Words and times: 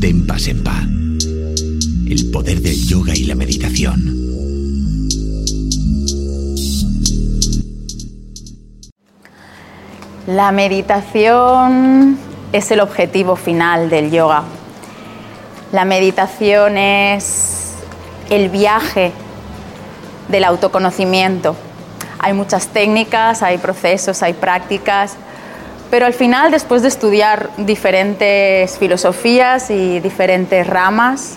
Tempa 0.00 0.38
Sempa. 0.38 0.80
El 2.08 2.30
poder 2.32 2.62
del 2.62 2.86
yoga 2.86 3.14
y 3.14 3.24
la 3.24 3.34
meditación. 3.34 4.00
La 10.26 10.52
meditación 10.52 12.18
es 12.50 12.70
el 12.70 12.80
objetivo 12.80 13.36
final 13.36 13.90
del 13.90 14.10
yoga. 14.10 14.44
La 15.72 15.84
meditación 15.84 16.78
es 16.78 17.74
el 18.30 18.48
viaje 18.48 19.12
del 20.28 20.44
autoconocimiento. 20.44 21.56
Hay 22.18 22.32
muchas 22.32 22.68
técnicas, 22.68 23.42
hay 23.42 23.58
procesos, 23.58 24.22
hay 24.22 24.32
prácticas, 24.32 25.16
pero 25.90 26.06
al 26.06 26.14
final, 26.14 26.50
después 26.50 26.82
de 26.82 26.88
estudiar 26.88 27.50
diferentes 27.56 28.78
filosofías 28.78 29.70
y 29.70 29.98
diferentes 30.00 30.66
ramas, 30.66 31.36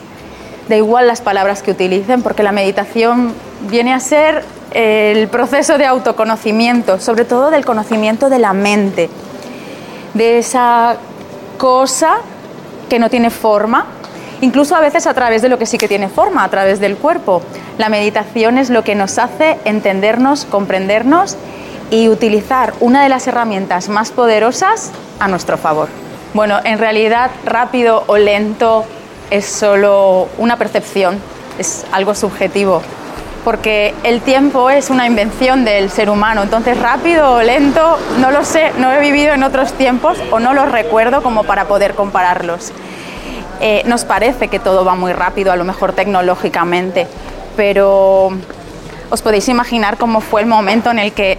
da 0.70 0.76
igual 0.76 1.08
las 1.08 1.22
palabras 1.22 1.64
que 1.64 1.72
utilicen, 1.72 2.22
porque 2.22 2.44
la 2.44 2.52
meditación 2.52 3.34
viene 3.70 3.94
a 3.94 4.00
ser 4.00 4.44
el 4.72 5.28
proceso 5.28 5.78
de 5.78 5.86
autoconocimiento, 5.86 7.00
sobre 7.00 7.26
todo 7.26 7.50
del 7.52 7.66
conocimiento 7.66 8.30
de 8.30 8.40
la 8.40 8.54
mente, 8.54 9.10
de 10.14 10.38
esa 10.38 10.98
cosa 11.58 12.18
que 12.90 13.00
no 13.00 13.10
tiene 13.10 13.32
forma, 13.32 13.88
incluso 14.42 14.76
a 14.76 14.80
veces 14.80 15.08
a 15.08 15.14
través 15.14 15.42
de 15.42 15.50
lo 15.50 15.58
que 15.58 15.66
sí 15.66 15.78
que 15.78 15.88
tiene 15.88 16.10
forma, 16.10 16.44
a 16.44 16.50
través 16.50 16.80
del 16.80 16.96
cuerpo. 16.98 17.42
La 17.78 17.90
meditación 17.90 18.58
es 18.58 18.70
lo 18.70 18.84
que 18.84 18.94
nos 18.94 19.18
hace 19.18 19.58
entendernos, 19.66 20.46
comprendernos 20.46 21.38
y 21.94 22.10
utilizar 22.10 22.74
una 22.80 23.04
de 23.04 23.10
las 23.10 23.28
herramientas 23.28 23.88
más 23.88 24.10
poderosas 24.10 24.90
a 25.20 25.28
nuestro 25.28 25.60
favor. 25.60 25.90
Bueno, 26.34 26.60
en 26.64 26.80
realidad 26.80 27.30
rápido 27.46 28.04
o 28.08 28.18
lento 28.18 28.84
es 29.30 29.46
solo 29.46 30.28
una 30.40 30.58
percepción, 30.58 31.20
es 31.60 31.86
algo 31.92 32.16
subjetivo, 32.16 32.82
porque 33.46 33.94
el 34.02 34.22
tiempo 34.22 34.72
es 34.72 34.90
una 34.90 35.06
invención 35.06 35.66
del 35.66 35.92
ser 35.92 36.10
humano, 36.10 36.42
entonces 36.42 36.80
rápido 36.80 37.34
o 37.34 37.44
lento, 37.44 38.00
no 38.18 38.32
lo 38.32 38.44
sé, 38.44 38.72
no 38.80 38.92
he 38.92 39.00
vivido 39.00 39.36
en 39.36 39.44
otros 39.44 39.74
tiempos 39.74 40.18
o 40.32 40.40
no 40.40 40.56
los 40.56 40.72
recuerdo 40.72 41.22
como 41.22 41.44
para 41.44 41.66
poder 41.66 41.94
compararlos. 41.94 42.72
Eh, 43.62 43.84
nos 43.86 44.04
parece 44.04 44.48
que 44.48 44.58
todo 44.58 44.84
va 44.84 44.96
muy 44.96 45.14
rápido, 45.14 45.52
a 45.52 45.56
lo 45.56 45.64
mejor 45.64 45.94
tecnológicamente, 45.94 47.06
pero 47.56 48.32
os 49.12 49.22
podéis 49.22 49.48
imaginar 49.48 49.98
cómo 49.98 50.22
fue 50.22 50.42
el 50.42 50.48
momento 50.48 50.90
en 50.90 50.98
el 50.98 51.14
que 51.14 51.38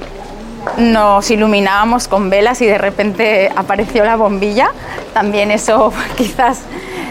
nos 0.78 1.30
iluminábamos 1.30 2.08
con 2.08 2.30
velas 2.30 2.60
y 2.62 2.66
de 2.66 2.78
repente 2.78 3.50
apareció 3.54 4.04
la 4.04 4.16
bombilla. 4.16 4.70
También 5.12 5.50
eso 5.50 5.92
quizás 6.16 6.60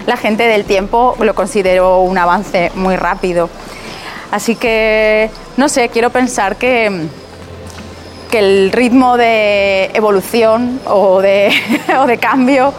la 0.06 0.18
gente 0.18 0.44
del 0.44 0.66
tiempo 0.66 1.16
lo 1.20 1.34
consideró 1.36 2.02
un 2.02 2.18
avance 2.18 2.72
muy 2.76 2.96
rápido. 2.96 3.50
Así 4.32 4.56
que, 4.56 5.30
no 5.58 5.70
sé, 5.70 5.90
quiero 5.90 6.10
pensar 6.10 6.56
que, 6.56 7.08
que 8.32 8.40
el 8.40 8.72
ritmo 8.72 9.16
de 9.16 9.92
evolución 9.94 10.80
o 10.86 11.22
de, 11.22 11.54
o 12.00 12.08
de 12.08 12.18
cambio 12.18 12.74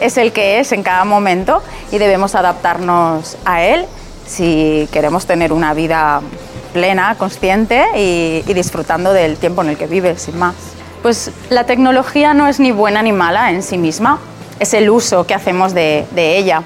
es 0.00 0.16
el 0.18 0.32
que 0.32 0.60
es 0.60 0.72
en 0.72 0.82
cada 0.82 1.04
momento 1.04 1.62
y 1.90 1.98
debemos 1.98 2.34
adaptarnos 2.34 3.36
a 3.44 3.62
él 3.62 3.86
si 4.26 4.88
queremos 4.92 5.26
tener 5.26 5.52
una 5.52 5.74
vida 5.74 6.20
plena, 6.68 7.14
consciente 7.16 7.84
y, 7.96 8.42
disfrutando 8.52 9.12
del 9.12 9.36
tiempo 9.36 9.62
en 9.62 9.70
el 9.70 9.76
que 9.76 9.86
vives, 9.86 10.22
sin 10.22 10.38
más. 10.38 10.54
Pues 11.02 11.30
la 11.50 11.64
tecnología 11.64 12.34
no 12.34 12.48
es 12.48 12.60
ni 12.60 12.72
buena 12.72 13.02
ni 13.02 13.12
mala 13.12 13.50
en 13.50 13.62
sí 13.62 13.78
misma, 13.78 14.18
es 14.58 14.74
el 14.74 14.90
uso 14.90 15.26
que 15.26 15.34
hacemos 15.34 15.74
de, 15.74 16.06
ella. 16.14 16.62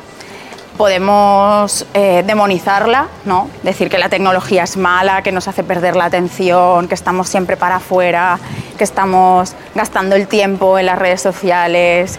Podemos 0.76 1.86
eh, 1.92 2.24
demonizarla, 2.26 3.08
¿no? 3.26 3.48
decir 3.62 3.90
que 3.90 3.98
la 3.98 4.08
tecnología 4.08 4.64
es 4.64 4.76
mala, 4.76 5.22
que 5.22 5.30
nos 5.30 5.46
hace 5.46 5.62
perder 5.62 5.96
la 5.96 6.06
atención, 6.06 6.88
que 6.88 6.94
estamos 6.94 7.28
siempre 7.28 7.56
para 7.58 7.76
afuera, 7.76 8.38
que 8.78 8.84
estamos 8.84 9.54
gastando 9.74 10.16
el 10.16 10.26
tiempo 10.28 10.78
en 10.78 10.86
las 10.86 10.98
redes 10.98 11.20
sociales, 11.20 12.18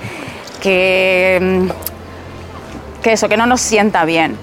que, 0.62 1.40
mm, 1.42 3.02
que 3.02 3.14
eso, 3.14 3.28
que 3.28 3.38
no 3.38 3.48
nos 3.48 3.60
sienta 3.60 4.06
bien. 4.06 4.38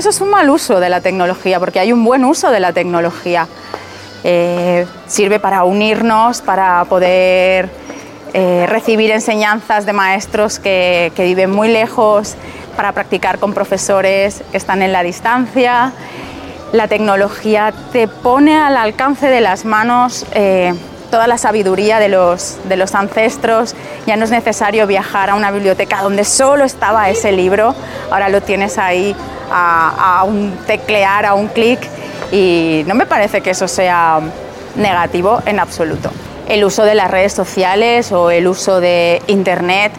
Eso 0.00 0.08
es 0.08 0.22
un 0.22 0.30
mal 0.30 0.48
uso 0.48 0.80
de 0.80 0.88
la 0.88 1.02
tecnología, 1.02 1.60
porque 1.60 1.78
hay 1.78 1.92
un 1.92 2.02
buen 2.02 2.24
uso 2.24 2.50
de 2.50 2.58
la 2.58 2.72
tecnología. 2.72 3.46
Eh, 4.24 4.86
sirve 5.06 5.38
para 5.38 5.64
unirnos, 5.64 6.40
para 6.40 6.82
poder 6.86 7.68
eh, 8.32 8.64
recibir 8.66 9.10
enseñanzas 9.10 9.84
de 9.84 9.92
maestros 9.92 10.58
que, 10.58 11.12
viven 11.18 11.50
muy 11.50 11.68
lejos, 11.68 12.34
para 12.76 12.92
practicar 12.92 13.38
con 13.38 13.52
profesores 13.52 14.42
que 14.50 14.56
están 14.56 14.80
en 14.80 14.94
la 14.94 15.02
distancia. 15.02 15.92
La 16.72 16.88
tecnología 16.88 17.74
te 17.92 18.08
pone 18.08 18.56
al 18.56 18.78
alcance 18.78 19.26
de 19.26 19.42
las 19.42 19.66
manos 19.66 20.24
eh, 20.32 20.72
toda 21.10 21.26
la 21.26 21.38
sabiduría 21.38 21.98
de 21.98 22.08
los, 22.08 22.58
de 22.64 22.76
los 22.76 22.94
ancestros. 22.94 23.74
Ya 24.06 24.16
no 24.16 24.24
es 24.24 24.30
necesario 24.30 24.86
viajar 24.86 25.30
a 25.30 25.34
una 25.34 25.50
biblioteca 25.50 26.02
donde 26.02 26.24
solo 26.24 26.64
estaba 26.64 27.10
ese 27.10 27.32
libro, 27.32 27.74
ahora 28.10 28.28
lo 28.28 28.40
tienes 28.40 28.78
ahí 28.78 29.14
a, 29.50 30.24
un 30.26 30.56
teclear, 30.66 31.26
a 31.26 31.34
un 31.34 31.48
clic 31.48 31.80
y 32.32 32.84
no 32.86 32.94
me 32.94 33.06
parece 33.06 33.40
que 33.40 33.50
eso 33.50 33.68
sea 33.68 34.20
negativo 34.76 35.42
en 35.46 35.58
absoluto. 35.58 36.10
El 36.48 36.64
uso 36.64 36.84
de 36.84 36.94
las 36.94 37.10
redes 37.10 37.32
sociales 37.32 38.12
o 38.12 38.30
el 38.30 38.46
uso 38.46 38.80
de 38.80 39.22
Internet 39.26 39.92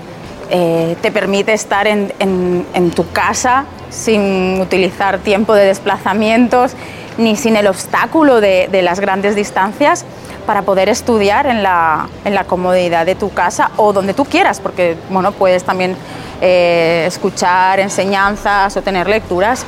eh, 0.49 0.95
te 1.01 1.11
permite 1.11 1.53
estar 1.53 1.87
en, 1.87 2.91
tu 2.95 3.09
casa 3.11 3.65
sin 3.89 4.59
utilizar 4.59 5.19
tiempo 5.19 5.53
de 5.53 5.65
desplazamientos 5.65 6.73
ni 7.17 7.35
sin 7.35 7.55
el 7.55 7.67
obstáculo 7.67 8.41
de, 8.41 8.69
las 8.81 8.99
grandes 8.99 9.35
distancias 9.35 10.05
para 10.45 10.63
poder 10.63 10.89
estudiar 10.89 11.45
en 11.45 11.63
la, 11.63 12.07
en 12.25 12.33
la, 12.33 12.45
comodidad 12.45 13.05
de 13.05 13.15
tu 13.15 13.31
casa 13.31 13.71
o 13.77 13.93
donde 13.93 14.13
tú 14.13 14.25
quieras, 14.25 14.59
porque 14.59 14.97
bueno, 15.09 15.31
puedes 15.31 15.63
también 15.63 15.95
eh, 16.41 17.03
escuchar 17.07 17.79
enseñanzas 17.79 18.75
o 18.75 18.81
tener 18.81 19.07
lecturas 19.07 19.65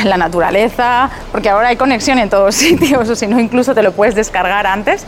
en 0.00 0.08
la 0.08 0.16
naturaleza, 0.16 1.10
porque 1.30 1.50
ahora 1.50 1.68
hay 1.68 1.76
conexión 1.76 2.18
en 2.18 2.30
todos 2.30 2.54
sitios, 2.54 3.08
o 3.08 3.16
si 3.16 3.26
no, 3.26 3.38
incluso 3.38 3.74
te 3.74 3.82
lo 3.82 3.92
puedes 3.92 4.14
descargar 4.14 4.66
antes 4.66 5.04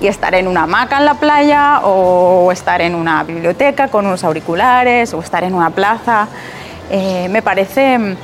y 0.00 0.06
estar 0.06 0.34
en 0.34 0.48
una 0.48 0.62
hamaca 0.62 0.98
en 0.98 1.04
la 1.04 1.14
playa, 1.14 1.80
o 1.80 2.50
estar 2.52 2.80
en 2.80 2.94
una 2.94 3.22
biblioteca 3.24 3.88
con 3.88 4.06
unos 4.06 4.24
auriculares, 4.24 5.12
o 5.12 5.20
estar 5.20 5.44
en 5.44 5.54
una 5.54 5.70
plaza. 5.70 6.26
Eh, 6.90 7.28
me 7.30 7.42
parece 7.42 8.16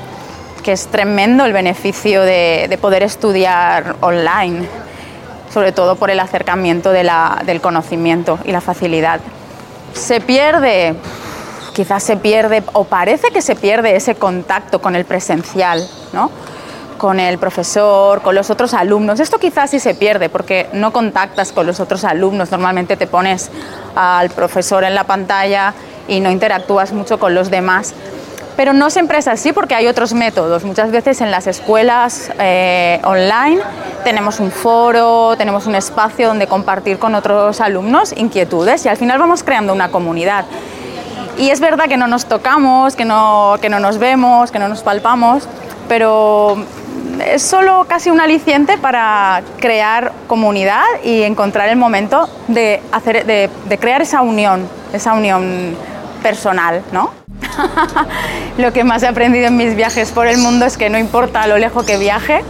que 0.67 0.73
es 0.73 0.89
tremendo 0.89 1.45
el 1.45 1.53
beneficio 1.53 2.23
de, 2.23 2.77
poder 2.83 3.05
estudiar 3.05 3.95
online, 4.01 4.67
sobre 5.55 5.71
todo 5.71 5.95
por 5.95 6.11
el 6.11 6.19
acercamiento 6.19 6.91
del 6.91 7.61
conocimiento 7.61 8.41
y 8.45 8.51
la 8.51 8.61
facilidad. 8.61 9.21
Se 9.93 10.21
pierde 10.21 10.97
quizás 11.73 12.03
se 12.03 12.17
pierde 12.17 12.65
o 12.73 12.83
parece 12.83 13.29
que 13.31 13.43
se 13.43 13.55
pierde 13.55 13.95
ese 13.95 14.17
contacto 14.17 14.81
con 14.81 14.97
el 14.97 15.05
presencial, 15.05 15.87
¿no? 16.13 16.33
con 16.99 17.21
el 17.21 17.39
profesor, 17.39 18.23
con 18.23 18.35
los 18.35 18.51
otros 18.51 18.75
alumnos. 18.75 19.21
Esto 19.21 19.39
quizás 19.39 19.71
sí 19.71 19.79
se 19.79 19.95
pierde 19.95 20.29
porque 20.29 20.69
no 20.73 20.93
contactas 20.93 21.53
con 21.53 21.67
los 21.67 21.79
otros 21.79 22.03
alumnos. 22.03 22.51
Normalmente 22.51 22.97
te 22.97 23.07
pones 23.07 23.51
al 23.95 24.31
profesor 24.31 24.83
en 24.83 24.97
la 24.97 25.05
pantalla 25.05 25.75
y 26.09 26.19
no 26.19 26.29
interactúas 26.29 26.93
mucho 26.93 27.21
con 27.21 27.37
los 27.37 27.51
demás. 27.51 27.95
Pero 28.57 28.73
no 28.73 28.89
siempre 28.91 29.19
es 29.19 29.29
así 29.29 29.53
porque 29.53 29.75
hay 29.75 29.87
otros 29.87 30.15
métodos. 30.15 30.65
Muchas 30.65 30.91
veces 30.91 31.21
en 31.21 31.31
las 31.31 31.47
escuelas 31.47 32.33
eh, 32.39 33.01
online 33.05 33.61
tenemos 34.03 34.41
un 34.41 34.51
foro, 34.51 35.37
tenemos 35.37 35.67
un 35.67 35.75
espacio 35.75 36.29
donde 36.29 36.47
compartir 36.47 36.99
con 36.99 37.15
otros 37.15 37.61
alumnos 37.61 38.15
inquietudes 38.17 38.87
y 38.87 38.89
al 38.89 38.97
final 38.97 39.19
vamos 39.19 39.43
creando 39.43 39.73
una 39.73 39.91
comunidad. 39.91 40.47
Y 41.39 41.51
es 41.51 41.61
verdad 41.61 41.87
que 41.87 41.99
no 41.99 42.07
nos 42.07 42.27
tocamos, 42.27 42.97
que 42.97 43.05
no, 43.05 43.57
que 43.61 43.69
no 43.69 43.79
nos 43.79 43.99
vemos, 43.99 44.51
que 44.51 44.59
no 44.59 44.69
nos 44.69 44.83
palpamos, 44.83 45.47
pero 45.87 46.57
es 47.25 47.43
solo 47.43 47.85
casi 47.89 48.11
un 48.11 48.21
aliciente 48.21 48.79
para 48.79 49.43
crear 49.59 50.13
comunidad 50.27 50.85
y 51.05 51.23
encontrar 51.23 51.69
el 51.69 51.77
momento 51.77 52.29
de, 52.49 52.83
hacer, 52.93 53.27
de, 53.27 53.79
crear 53.79 54.03
esa 54.03 54.23
unión, 54.23 54.69
esa 54.93 55.13
unión 55.13 55.77
personal, 56.23 56.83
¿no? 56.93 57.11
lo 58.59 58.73
que 58.73 58.85
más 58.85 59.03
he 59.03 59.09
aprendido 59.09 59.47
en 59.47 59.57
mis 59.57 59.75
viajes 59.77 60.11
por 60.13 60.27
el 60.27 60.39
mundo 60.39 60.67
es 60.67 60.77
que 60.77 60.91
no 60.91 60.99
importa 60.99 61.47
lo 61.47 61.59
lejos 61.59 61.85
que 61.85 61.97
viaje, 61.97 62.43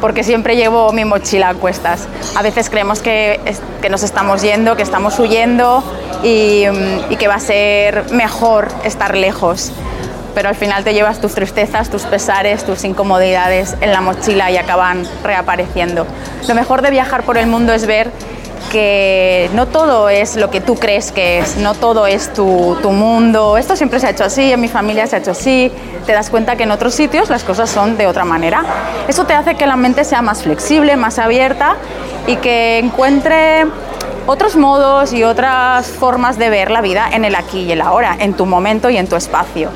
porque 0.00 0.24
siempre 0.24 0.56
llevo 0.56 0.92
mi 0.92 1.04
mochila 1.04 1.50
a 1.50 1.54
cuestas. 1.54 2.06
A 2.34 2.42
veces 2.42 2.70
creemos 2.70 3.00
que, 3.00 3.40
que 3.80 3.88
nos 3.88 4.02
estamos 4.02 4.42
yendo, 4.42 4.76
que 4.76 4.82
estamos 4.82 5.18
huyendo 5.18 5.82
y, 6.22 6.64
y 7.10 7.16
que 7.16 7.28
va 7.28 7.36
a 7.36 7.40
ser 7.40 8.10
mejor 8.12 8.68
estar 8.84 9.16
lejos 9.16 9.72
pero 10.36 10.50
al 10.50 10.54
final 10.54 10.84
te 10.84 10.92
llevas 10.92 11.18
tus 11.18 11.34
tristezas, 11.34 11.88
tus 11.88 12.02
pesares, 12.02 12.62
tus 12.62 12.84
incomodidades 12.84 13.74
en 13.80 13.90
la 13.90 14.02
mochila 14.02 14.50
y 14.50 14.58
acaban 14.58 15.08
reapareciendo. 15.24 16.06
Lo 16.46 16.54
mejor 16.54 16.82
de 16.82 16.90
viajar 16.90 17.22
por 17.22 17.38
el 17.38 17.46
mundo 17.46 17.72
es 17.72 17.86
ver 17.86 18.10
que 18.66 19.50
no 19.54 19.66
todo 19.66 20.08
es 20.08 20.36
lo 20.36 20.50
que 20.50 20.60
tú 20.60 20.74
crees 20.76 21.12
que 21.12 21.38
es, 21.38 21.56
no 21.56 21.74
todo 21.74 22.06
es 22.06 22.32
tu, 22.32 22.76
tu, 22.82 22.90
mundo. 22.90 23.56
Esto 23.56 23.76
siempre 23.76 24.00
se 24.00 24.06
ha 24.06 24.10
hecho 24.10 24.24
así, 24.24 24.52
en 24.52 24.60
mi 24.60 24.68
familia 24.68 25.06
se 25.06 25.16
ha 25.16 25.18
hecho 25.18 25.32
así. 25.32 25.72
Te 26.06 26.12
das 26.12 26.30
cuenta 26.30 26.56
que 26.56 26.64
en 26.64 26.70
otros 26.70 26.94
sitios 26.94 27.30
las 27.30 27.44
cosas 27.44 27.70
son 27.70 27.96
de 27.96 28.06
otra 28.06 28.24
manera. 28.24 28.64
Eso 29.08 29.24
te 29.24 29.34
hace 29.34 29.54
que 29.54 29.66
la 29.66 29.76
mente 29.76 30.04
sea 30.04 30.22
más 30.22 30.42
flexible, 30.42 30.96
más 30.96 31.18
abierta 31.18 31.76
y 32.26 32.36
que 32.36 32.78
encuentre 32.78 33.66
otros 34.26 34.56
modos 34.56 35.12
y 35.12 35.22
otras 35.22 35.86
formas 35.86 36.38
de 36.38 36.50
ver 36.50 36.70
la 36.70 36.80
vida 36.80 37.08
en 37.12 37.24
el 37.24 37.34
aquí 37.34 37.60
y 37.60 37.72
el 37.72 37.80
ahora, 37.80 38.16
en 38.18 38.34
tu 38.34 38.44
momento 38.44 38.90
y 38.90 38.96
en 38.96 39.08
tu 39.08 39.16
espacio. 39.16 39.70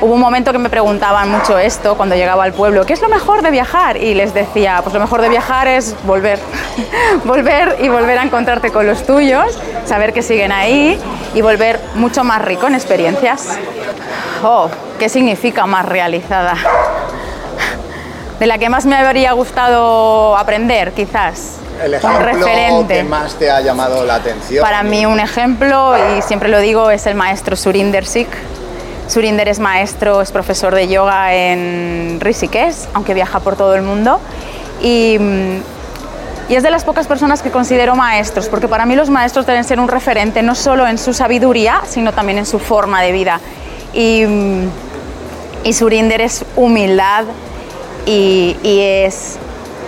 Hubo 0.00 0.14
un 0.14 0.20
momento 0.20 0.52
que 0.52 0.58
me 0.58 0.70
preguntaban 0.70 1.28
mucho 1.28 1.58
esto 1.58 1.96
cuando 1.96 2.14
llegaba 2.14 2.44
al 2.44 2.52
pueblo, 2.52 2.86
¿qué 2.86 2.92
es 2.92 3.02
lo 3.02 3.08
mejor 3.08 3.42
de 3.42 3.50
viajar? 3.50 3.96
Y 3.96 4.14
les 4.14 4.32
decía, 4.32 4.78
pues 4.84 4.94
lo 4.94 5.00
mejor 5.00 5.20
de 5.22 5.28
viajar 5.28 5.66
es 5.66 5.96
volver, 6.04 6.38
volver 7.24 7.78
y 7.80 7.88
volver 7.88 8.18
a 8.18 8.22
encontrarte 8.22 8.70
con 8.70 8.86
los 8.86 9.04
tuyos, 9.04 9.58
saber 9.86 10.12
que 10.12 10.22
siguen 10.22 10.52
ahí 10.52 11.00
y 11.34 11.42
volver 11.42 11.80
mucho 11.96 12.22
más 12.22 12.42
rico 12.42 12.68
en 12.68 12.74
experiencias. 12.74 13.58
Oh, 14.44 14.70
¿qué 15.00 15.08
significa 15.08 15.66
más 15.66 15.84
realizada? 15.84 16.54
De 18.38 18.46
la 18.46 18.56
que 18.58 18.68
más 18.68 18.86
me 18.86 18.94
habría 18.94 19.32
gustado 19.32 20.36
aprender, 20.36 20.92
quizás. 20.92 21.56
El 21.82 21.94
ejemplo 21.94 22.20
referente. 22.20 22.94
que 22.94 23.04
más 23.04 23.34
te 23.34 23.50
ha 23.50 23.60
llamado 23.60 24.04
la 24.04 24.16
atención. 24.16 24.62
Para 24.62 24.84
mí 24.84 25.06
un 25.06 25.18
ejemplo, 25.18 25.96
y 26.16 26.22
siempre 26.22 26.48
lo 26.48 26.60
digo, 26.60 26.90
es 26.90 27.06
el 27.06 27.16
maestro 27.16 27.56
Surinder 27.56 28.06
Sikh 28.06 28.30
Surinder 29.08 29.48
es 29.48 29.58
maestro, 29.58 30.20
es 30.20 30.30
profesor 30.30 30.74
de 30.74 30.86
yoga 30.86 31.34
en 31.34 32.18
Rishikesh, 32.20 32.88
aunque 32.94 33.14
viaja 33.14 33.40
por 33.40 33.56
todo 33.56 33.74
el 33.74 33.82
mundo. 33.82 34.20
Y, 34.82 35.18
es 36.48 36.62
de 36.62 36.70
las 36.70 36.82
pocas 36.84 37.06
personas 37.06 37.42
que 37.42 37.50
considero 37.50 37.94
maestros, 37.94 38.48
porque 38.48 38.68
para 38.68 38.86
mí 38.86 38.96
los 38.96 39.10
maestros 39.10 39.44
deben 39.44 39.64
ser 39.64 39.78
un 39.78 39.86
referente 39.86 40.42
no 40.42 40.54
solo 40.54 40.86
en 40.86 40.96
su 40.96 41.12
sabiduría, 41.12 41.82
sino 41.86 42.12
también 42.12 42.38
en 42.38 42.46
su 42.46 42.58
forma 42.58 43.02
de 43.02 43.12
vida. 43.12 43.38
Y, 43.92 44.24
y 45.62 45.72
Surinder 45.74 46.22
es 46.22 46.44
humildad 46.56 47.24
y 48.06 48.56
es 48.64 49.38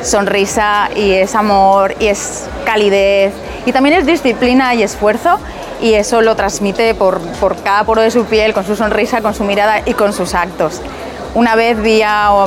sonrisa 0.02 0.90
y 0.94 1.12
es 1.12 1.34
amor 1.34 1.94
y 1.98 2.06
es 2.06 2.46
calidez 2.64 3.32
y 3.66 3.72
también 3.72 3.96
es 3.96 4.06
disciplina 4.06 4.74
y 4.74 4.82
esfuerzo 4.82 5.38
y 5.80 5.94
eso 5.94 6.20
lo 6.20 6.36
transmite 6.36 6.94
por, 6.94 7.20
por, 7.40 7.56
cada 7.56 7.84
poro 7.84 8.02
de 8.02 8.10
su 8.10 8.24
piel, 8.24 8.52
con 8.52 8.64
su 8.64 8.76
sonrisa, 8.76 9.20
con 9.20 9.34
su 9.34 9.44
mirada 9.44 9.80
y 9.84 9.94
con 9.94 10.12
sus 10.12 10.34
actos. 10.34 10.80
Una 11.34 11.54
vez 11.54 11.80
vi 11.80 12.02
a, 12.04 12.46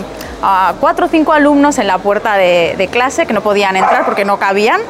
cuatro 0.79 1.05
o 1.05 1.09
cinco 1.09 1.31
alumnos 1.31 1.77
en 1.77 1.87
la 1.87 1.99
puerta 1.99 2.35
de, 2.35 2.89
clase 2.91 3.25
que 3.25 3.33
no 3.33 3.41
podían 3.41 3.77
entrar 3.77 4.03
porque 4.05 4.25
no 4.25 4.37
cabían 4.39 4.81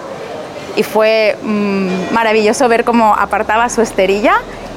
y 0.76 0.82
fue 0.82 1.38
mm, 1.44 2.12
maravilloso 2.12 2.68
ver 2.68 2.84
cómo 2.84 3.14
apartaba 3.14 3.70
su 3.70 3.82
esterilla 3.82 4.34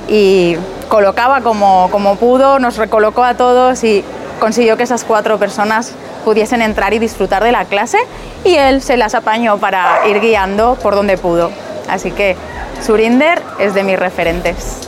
y 0.07 0.57
colocaba 0.89 1.41
como, 1.41 1.89
como 1.91 2.17
pudo, 2.17 2.59
nos 2.59 2.77
recolocó 2.77 3.25
a 3.25 3.35
todos 3.35 3.83
y 3.85 4.05
consiguió 4.39 4.77
que 4.77 4.83
esas 4.83 5.05
cuatro 5.05 5.39
personas 5.39 5.93
pudiesen 6.27 6.61
entrar 6.61 6.93
y 6.93 6.99
disfrutar 6.99 7.43
de 7.43 7.53
la 7.53 7.65
clase 7.65 7.99
y 8.45 8.57
él 8.57 8.83
se 8.83 8.99
las 8.99 9.15
apañó 9.15 9.57
para 9.57 10.07
ir 10.09 10.21
guiando 10.21 10.75
por 10.83 10.95
donde 10.95 11.17
pudo. 11.17 11.51
Así 11.89 12.11
que 12.11 12.37
Surinder 12.83 13.43
es 13.59 13.75
de 13.75 13.83
mis 13.83 13.99
referentes. 13.99 14.86